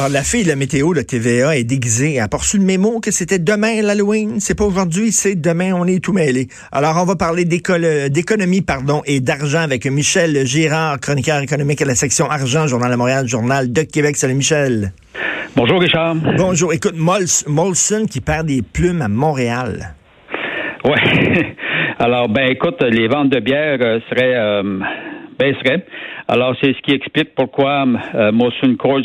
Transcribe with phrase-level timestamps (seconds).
[0.00, 2.14] Alors, la fille de la météo, la TVA, est déguisée.
[2.14, 4.40] Elle a reçu le mémo que c'était demain l'Halloween.
[4.40, 5.74] C'est pas aujourd'hui, c'est demain.
[5.74, 6.48] On est tout mêlé.
[6.72, 11.94] Alors, on va parler d'économie, pardon, et d'argent avec Michel Girard, chroniqueur économique à la
[11.94, 14.16] section argent, Journal de Montréal, Journal de Québec.
[14.16, 14.92] Salut, Michel.
[15.54, 16.14] Bonjour, Richard.
[16.14, 16.72] Bonjour.
[16.72, 19.96] Écoute, Molson qui perd des plumes à Montréal.
[20.86, 20.96] Oui.
[21.98, 24.78] Alors, ben, écoute, les ventes de bière euh, seraient euh,
[25.38, 25.84] baisseraient.
[26.26, 29.02] Alors, c'est ce qui explique pourquoi euh, Molson Coors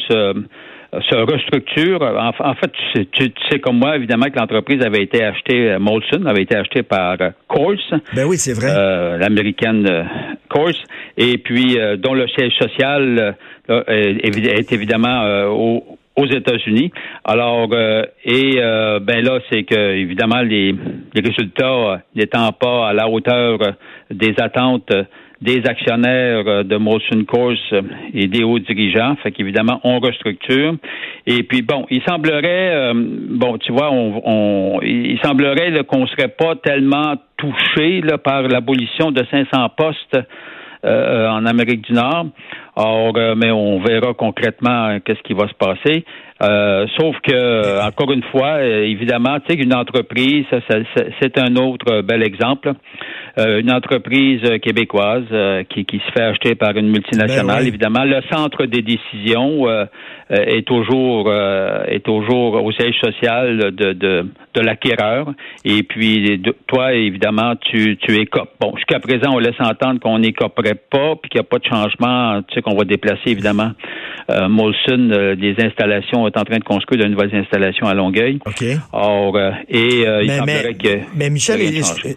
[0.93, 2.01] se restructure.
[2.01, 2.71] En, fait,
[3.11, 6.83] tu sais, comme moi, évidemment, que l'entreprise avait été achetée, euh, Molson avait été achetée
[6.83, 7.75] par euh, Coors.
[8.15, 8.71] Ben oui, c'est vrai.
[8.75, 10.07] Euh, L'américaine
[10.49, 10.71] Coors.
[11.17, 13.35] Et puis, dont le siège social
[13.69, 16.91] est, évidemment aux États-Unis.
[17.23, 17.69] Alors,
[18.23, 18.55] et
[19.01, 20.73] ben là, c'est que évidemment les,
[21.13, 23.59] les résultats n'étant pas à la hauteur
[24.09, 24.91] des attentes
[25.41, 27.81] des actionnaires euh, de Motion Course euh,
[28.13, 29.15] et des hauts dirigeants.
[29.21, 30.75] Fait qu'évidemment, on restructure.
[31.27, 36.55] Et puis, bon, il semblerait, euh, bon, tu vois, on, il semblerait qu'on serait pas
[36.55, 40.17] tellement touché là, par l'abolition de 500 postes
[40.83, 42.27] en Amérique du Nord.
[42.75, 46.03] Or, mais on verra concrètement qu'est-ce qui va se passer.
[46.97, 50.45] sauf que, encore une fois, évidemment, tu sais, une entreprise,
[51.21, 52.73] c'est un autre bel exemple.
[53.37, 57.63] Euh, une entreprise québécoise euh, qui, qui, se fait acheter par une multinationale.
[57.63, 59.85] Ben Évidemment, le centre des décisions euh,
[60.29, 65.33] est toujours est toujours au siège social de, de, de l'acquéreur.
[65.65, 68.51] Et puis, toi, évidemment, tu, tu écopes.
[68.59, 71.65] Bon, jusqu'à présent, on laisse entendre qu'on n'écoperait pas, puis qu'il n'y a pas de
[71.65, 73.71] changement, tu sais, qu'on va déplacer, évidemment.
[74.49, 78.39] Molson, des installations, est en train de construire de nouvelles installations à Longueuil.
[78.43, 78.65] OK.
[78.91, 79.37] Or,
[79.69, 80.99] et il semblerait que...
[81.15, 81.61] Mais Michel,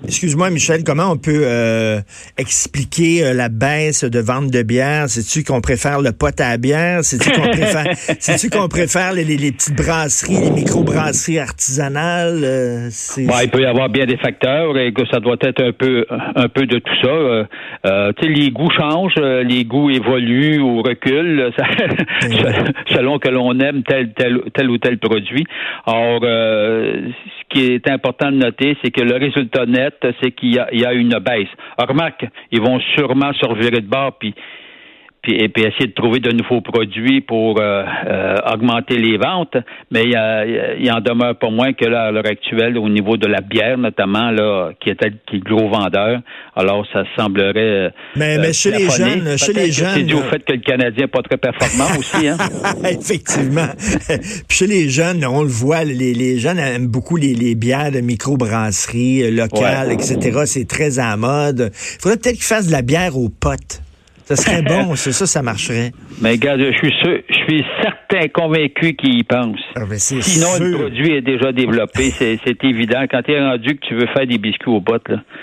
[0.05, 2.01] excuse-moi, Michel, comment on peut euh,
[2.39, 5.09] expliquer euh, la baisse de vente de bière?
[5.09, 7.01] C'est-tu qu'on préfère le pot à bière?
[7.03, 7.87] C'est-tu qu'on préfère,
[8.19, 12.41] c'est-tu qu'on préfère les, petites brasseries, les micro-brasseries artisanales?
[12.43, 16.07] Euh, il peut y avoir bien des facteurs et que ça doit être un peu,
[16.11, 18.19] un peu de tout ça.
[18.23, 21.51] les goûts changent, les goûts évoluent ou reculent
[22.89, 25.47] selon que l'on aime tel, tel, tel ou tel produit.
[25.87, 30.59] Or, ce qui est important de noter, c'est que le résultat net, c'est qu'il y
[30.59, 31.49] a, il y a une baisse.
[31.79, 34.35] remarque, ils vont sûrement se revirer de bord, puis
[35.29, 39.57] puis, et puis essayer de trouver de nouveaux produits pour euh, euh, augmenter les ventes.
[39.91, 43.27] Mais il, y en demeure pas moins que là, à l'heure actuelle, au niveau de
[43.27, 44.99] la bière notamment, là, qui est
[45.31, 46.21] qui gros vendeur.
[46.57, 47.53] Alors, ça semblerait.
[47.57, 49.95] Euh, mais, mais chez les jeunes, chez les jeunes.
[49.95, 52.39] C'est dû au fait que le Canadien n'est pas très performant aussi, hein.
[52.85, 53.69] Effectivement.
[54.49, 57.93] puis chez les jeunes, on le voit, les, les jeunes aiment beaucoup les, les bières
[57.93, 60.43] de microbrasserie locales, etc.
[60.47, 61.71] C'est très à mode.
[61.73, 63.83] Il faudrait peut-être qu'ils fassent de la bière aux potes.
[64.29, 65.93] Ça serait bon, c'est ça, ça marcherait.
[66.21, 69.59] Mais regarde, je suis sûr, je suis certain, convaincu qu'il y pense.
[69.75, 73.05] Ah, Sinon, le produit est déjà développé, c'est évident.
[73.11, 75.23] Quand tu es rendu que tu veux faire des biscuits aux bottes, là.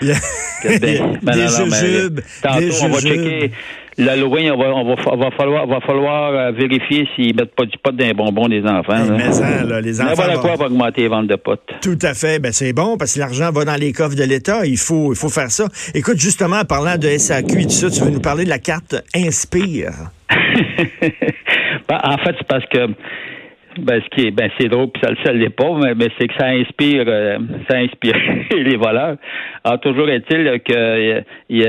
[0.62, 3.50] ben, ben, des jujubes, tantôt, on va checker
[3.98, 7.76] l'Halloween, on va, on va, va falloir, va falloir euh, vérifier s'ils mettent pas du
[7.78, 9.04] pot dans les bonbons des enfants.
[9.10, 10.12] Mais ça, là, les enfants.
[10.14, 11.68] voilà quoi va augmenter les ventes de potes.
[11.82, 12.38] Tout à fait.
[12.38, 14.66] Ben, c'est bon parce que l'argent va dans les coffres de l'État.
[14.66, 15.66] Il faut, il faut faire ça.
[15.94, 18.58] Écoute, justement, en parlant de SAQ et tout ça, tu veux nous parler de la
[18.58, 19.92] carte Inspire?
[20.30, 22.88] ben, en fait, c'est parce que
[23.78, 26.26] ben, ce qui est, ben, c'est drôle, puis ça, ça l'est pas, mais, mais c'est
[26.28, 27.38] que ça inspire, euh,
[27.68, 28.16] ça inspire
[28.50, 29.16] les voleurs.
[29.64, 31.64] Alors, toujours est-il que, y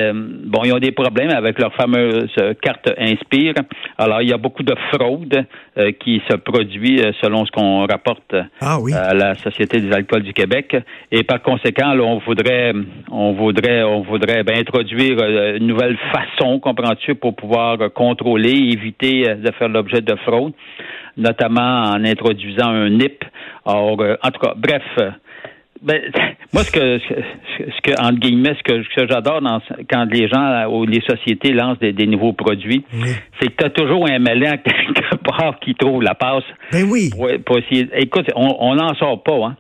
[0.46, 3.54] bon, ils ont des problèmes avec leur fameuse carte Inspire.
[3.98, 5.46] Alors, il y a beaucoup de fraude
[5.78, 10.24] euh, qui se produit euh, selon ce qu'on rapporte ah à la Société des alcools
[10.24, 10.76] du Québec.
[11.12, 12.74] Et par conséquent, là, on voudrait,
[13.12, 15.18] on voudrait, on voudrait ben, introduire
[15.56, 20.54] une nouvelle façon, comprends-tu, pour pouvoir contrôler, éviter de faire l'objet de fraude
[21.18, 23.24] notamment en introduisant un NIP.
[23.66, 24.84] Or, euh, en tout cas, bref.
[25.00, 25.12] Euh,
[25.82, 26.02] ben,
[26.54, 29.42] moi, ce que, ce que, entre guillemets, ce que, j'adore
[29.92, 32.84] quand les gens ou les sociétés lancent des, nouveaux produits,
[33.40, 36.44] c'est que tu as toujours un malin quelque part qui trouve la passe.
[36.72, 37.10] Ben oui.
[37.46, 37.90] Pour, essayer.
[37.96, 39.56] Écoute, on n'en sort pas, hein.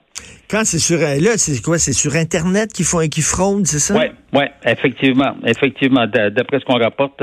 [0.50, 1.78] Quand c'est sur euh, là, c'est quoi?
[1.78, 3.96] C'est sur Internet qu'ils font qui fraudent, c'est ça?
[3.98, 5.36] Oui, oui, effectivement.
[5.46, 6.08] Effectivement.
[6.08, 7.22] D'après ce qu'on rapporte.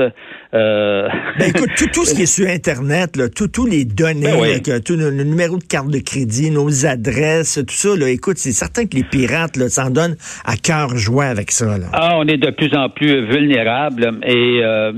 [0.53, 1.07] Euh...
[1.39, 4.95] Ben écoute, tout, tout, ce qui est sur Internet, là, tous les données, ben tout
[4.95, 8.95] le, numéro de carte de crédit, nos adresses, tout ça, là, écoute, c'est certain que
[8.95, 11.79] les pirates là, s'en donnent à cœur joie avec ça.
[11.79, 11.87] Là.
[11.93, 14.59] Ah, on est de plus en plus vulnérables et.
[14.63, 14.91] Euh,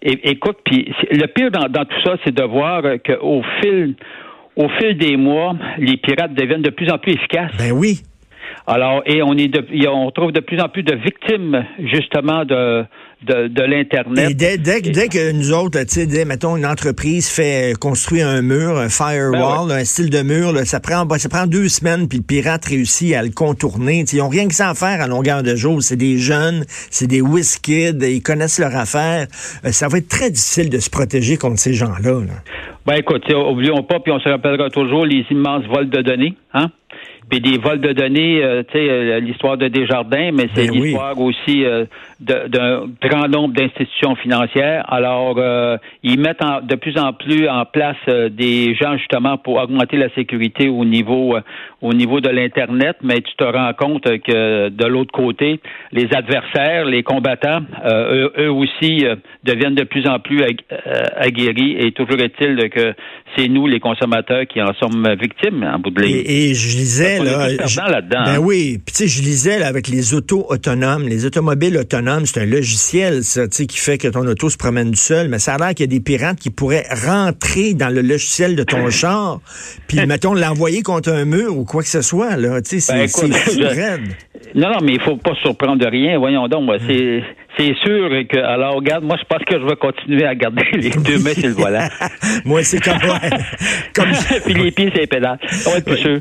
[0.00, 3.94] écoute, puis le pire dans, dans tout ça, c'est de voir qu'au fil
[4.56, 7.52] au fil des mois, les pirates deviennent de plus en plus efficaces.
[7.58, 8.02] Ben oui.
[8.66, 12.84] Alors, et on est de, on trouve de plus en plus de victimes, justement, de,
[13.24, 14.30] de, de l'Internet.
[14.30, 18.40] Et dès, dès, dès, que nous autres, tu sais, mettons, une entreprise fait construire un
[18.42, 22.08] mur, un firewall, ben un style de mur, là, ça, prend, ça prend deux semaines,
[22.08, 24.04] puis le pirate réussit à le contourner.
[24.12, 25.82] ils n'ont rien que ça à faire à longueur de jour.
[25.82, 29.26] C'est des jeunes, c'est des whiskids, ils connaissent leur affaire.
[29.64, 32.20] Euh, ça va être très difficile de se protéger contre ces gens-là.
[32.20, 32.34] Là.
[32.86, 36.70] Ben écoute, oublions pas, puis on se rappellera toujours les immenses vols de données, hein?
[37.28, 40.74] Puis des vols de données, euh, tu sais, euh, l'histoire de Desjardins, mais c'est ben
[40.74, 41.84] l'histoire aussi euh,
[42.22, 44.84] d'un grand nombre d'institutions financières.
[44.92, 45.38] Alors,
[46.02, 47.96] ils mettent de plus en plus en place
[48.30, 51.36] des gens justement pour augmenter la sécurité au niveau
[51.80, 55.60] au niveau de l'internet, mais tu te rends compte que de l'autre côté,
[55.90, 59.04] les adversaires, les combattants, eux, aussi
[59.42, 60.44] deviennent de plus en plus
[61.16, 61.76] aguerris.
[61.78, 62.94] Et toujours est-il que
[63.36, 66.22] c'est nous, les consommateurs, qui en sommes victimes en bout de ligne.
[66.24, 67.48] Et, je lisais là,
[68.02, 68.38] ben hein.
[68.40, 72.40] oui, puis tu sais, je lisais là, avec les autos autonomes, les automobiles autonomes, c'est
[72.40, 75.28] un logiciel ça, tu sais, qui fait que ton auto se promène du seul.
[75.28, 78.56] Mais ça a l'air qu'il y a des pirates qui pourraient rentrer dans le logiciel
[78.56, 79.40] de ton char,
[79.88, 82.60] puis mettons l'envoyer contre un mur ou quoi que ce soit là.
[82.62, 83.28] Tu sais, ben, c'est
[84.54, 86.18] Non, non, mais il faut pas se surprendre de rien.
[86.18, 87.22] Voyons donc, moi, c'est
[87.56, 90.90] c'est sûr que, alors, regarde, moi, je pense que je vais continuer à garder les
[91.04, 91.86] deux mains sur le volant.
[92.44, 92.98] moi, c'est comme,
[93.94, 94.10] comme...
[94.44, 95.38] Puis les pieds, c'est les pédales.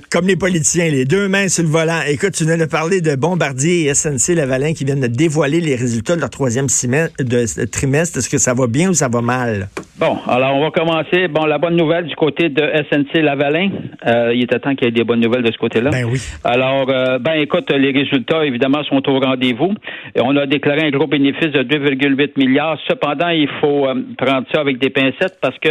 [0.09, 2.01] Comme les politiciens, les deux mains sur le volant.
[2.07, 5.75] Écoute, tu viens de parler de Bombardier et SNC Lavalin qui viennent de dévoiler les
[5.75, 8.19] résultats de leur troisième de, trimestre.
[8.19, 9.69] Est-ce que ça va bien ou ça va mal?
[10.01, 11.27] Bon, alors, on va commencer.
[11.27, 13.69] Bon, la bonne nouvelle du côté de SNC Lavalin.
[14.07, 15.91] Euh, il est temps qu'il y ait des bonnes nouvelles de ce côté-là.
[15.91, 16.19] Ben oui.
[16.43, 19.75] Alors, euh, ben, écoute, les résultats, évidemment, sont au rendez-vous.
[20.19, 22.79] On a déclaré un gros bénéfice de 2,8 milliards.
[22.89, 25.69] Cependant, il faut euh, prendre ça avec des pincettes parce que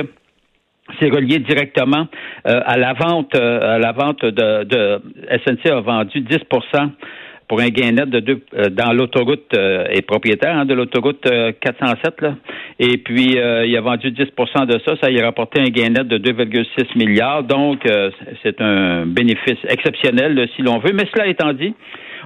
[1.00, 2.06] c'est relié directement
[2.46, 5.02] euh, à la vente euh, à la vente de, de
[5.44, 6.38] SNC a vendu 10
[7.50, 9.52] pour un gain net de deux dans l'autoroute
[9.90, 11.28] et propriétaire hein, de l'autoroute
[11.60, 12.36] 407 là.
[12.78, 16.06] Et puis il a vendu 10% de ça, ça y a rapporté un gain net
[16.06, 17.42] de 2,6 milliards.
[17.42, 17.80] Donc
[18.44, 20.92] c'est un bénéfice exceptionnel si l'on veut.
[20.94, 21.74] Mais cela étant dit,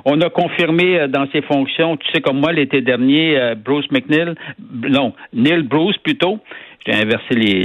[0.04, 3.90] on a confirmé euh, dans ses fonctions, tu sais comme moi l'été dernier, euh, Bruce
[3.90, 4.34] McNeil,
[4.88, 6.40] non, Neil Bruce plutôt,
[6.86, 7.62] j'ai inversé les,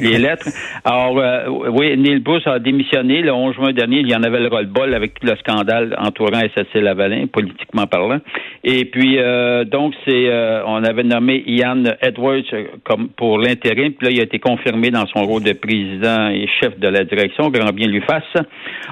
[0.00, 0.48] les, lettres.
[0.84, 3.98] Alors, euh, oui, Neil Bruce a démissionné le 11 juin dernier.
[3.98, 8.20] Il y en avait le roll-ball avec tout le scandale entourant SSC Lavalin, politiquement parlant.
[8.64, 12.42] Et puis, euh, donc, c'est, euh, on avait nommé Ian Edwards
[12.84, 13.92] comme pour l'intérim.
[13.92, 17.04] Puis là, il a été confirmé dans son rôle de président et chef de la
[17.04, 17.50] direction.
[17.50, 18.22] Grand bien lui fasse.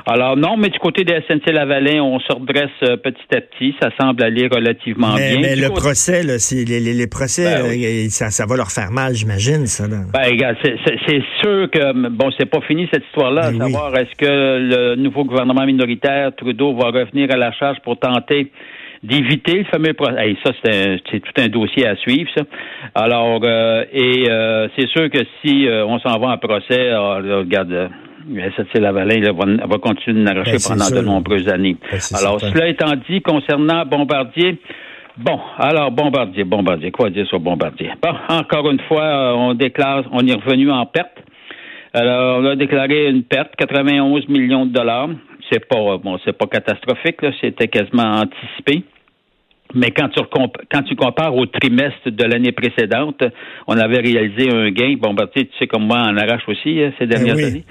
[0.06, 3.74] Alors, non, mais du côté de SNC Lavalin, on se redresse petit à petit.
[3.80, 5.38] Ça semble aller relativement bien.
[5.40, 9.29] Mais le procès, là, les, les, procès, ben ça, ça va leur faire mal, j'imagine,
[9.38, 9.86] ça.
[9.86, 9.98] Là.
[10.12, 14.26] Ben, c'est sûr que, bon, c'est pas fini cette histoire-là, à ben savoir est-ce que
[14.26, 18.50] le nouveau gouvernement minoritaire, Trudeau, va revenir à la charge pour tenter
[19.02, 20.36] d'éviter le fameux procès.
[20.44, 22.44] ça, c'est tout un dossier à suivre, ça.
[22.94, 27.16] Alors, euh, et euh, c'est sûr que si euh, on s'en va en procès, ah,
[27.16, 27.90] regarde,
[28.28, 31.76] SNC Lavalin va, va continuer de n'arracher ben, pendant de nombreuses années.
[32.14, 34.58] Alors, cela étant dit, concernant Bombardier,
[35.16, 37.90] Bon, alors Bombardier, Bombardier, quoi dire sur Bombardier?
[38.02, 41.18] Bon, encore une fois, euh, on déclare, on est revenu en perte.
[41.92, 45.08] Alors, on a déclaré une perte, 91 millions de dollars.
[45.50, 48.84] C'est pas bon, c'est pas catastrophique, c'était quasiment anticipé.
[49.74, 50.20] Mais quand tu,
[50.70, 53.22] quand tu compares au trimestre de l'année précédente,
[53.66, 54.94] on avait réalisé un gain.
[55.00, 57.64] Ben, tu sais, comme moi, en arrache aussi hein, ces ben dernières années.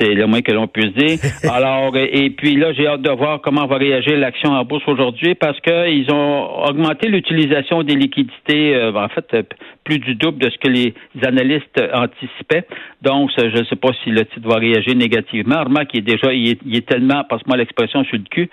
[0.00, 1.18] C'est le moins que l'on puisse dire.
[1.50, 5.34] Alors, et puis là, j'ai hâte de voir comment va réagir l'action en bourse aujourd'hui
[5.34, 9.46] parce qu'ils ont augmenté l'utilisation des liquidités, euh, en fait,
[9.84, 12.66] plus du double de ce que les analystes anticipaient.
[13.02, 15.62] Donc, je ne sais pas si le titre va réagir négativement.
[15.62, 18.50] Remarque qu'il est déjà, il est, tellement, passe-moi l'expression, sur le cul,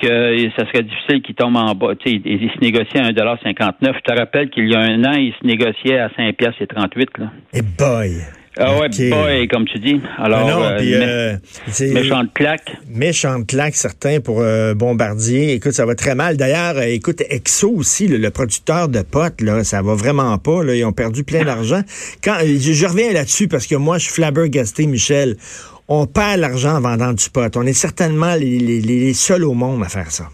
[0.00, 1.94] que ça serait difficile qu'il tombe en bas.
[1.96, 5.14] Tu sais, il, se négociait à 1,59 Je te rappelle qu'il y a un an,
[5.14, 7.18] il se négociait à 5 piastres et 38.
[7.18, 7.26] Là.
[7.54, 8.10] Et boy!
[8.60, 9.10] Ah ouais, Ok.
[9.10, 10.00] boy, comme tu dis.
[10.18, 10.78] Alors, Ah non, euh,
[11.80, 12.76] euh, méchante claque.
[12.88, 15.52] Méchante claque, certains, pour euh, Bombardier.
[15.52, 16.36] Écoute, ça va très mal.
[16.36, 20.64] D'ailleurs, euh, écoute, Exo aussi, le, le producteur de potes, là, ça va vraiment pas.
[20.64, 21.82] Là, ils ont perdu plein d'argent.
[22.24, 25.36] Quand euh, je, je reviens là-dessus parce que moi, je suis flabbergasté, Michel.
[25.86, 27.56] On perd l'argent en vendant du pot.
[27.56, 30.28] On est certainement les, les- les- les seuls au monde à faire ça.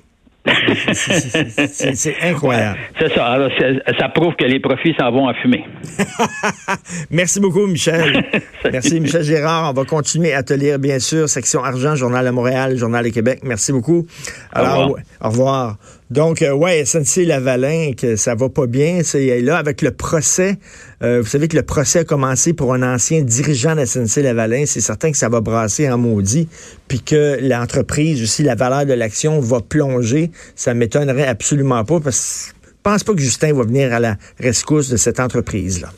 [0.93, 2.79] C'est- incroyable.
[2.99, 3.27] C'est ça.
[3.27, 3.51] Alors,
[3.99, 5.65] ça prouve que les profits s'en vont à fumer.
[7.11, 8.25] Merci beaucoup, Michel.
[8.73, 9.71] Merci, Michel Gérard.
[9.71, 11.29] On va continuer à te lire, bien sûr.
[11.29, 13.41] Section Argent, Journal de Montréal, Journal de Québec.
[13.43, 14.07] Merci beaucoup.
[14.53, 15.01] Alors, revoir.
[15.21, 15.77] au revoir.
[16.11, 19.01] Donc, euh, ouais, SNC Lavalin, que ça va pas bien.
[19.03, 20.59] C'est là avec le procès.
[21.03, 24.65] euh, vous savez que le procès a commencé pour un ancien dirigeant de SNC Lavalin.
[24.67, 26.49] C'est certain que ça va brasser en maudit,
[26.89, 30.31] puis que l'entreprise aussi, la valeur de l'action va plonger.
[30.57, 34.17] Ça m'étonnerait absolument pas parce que je pense pas que Justin va venir à la
[34.39, 35.91] rescousse de cette entreprise-là.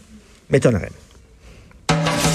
[0.50, 0.92] M'étonnerait.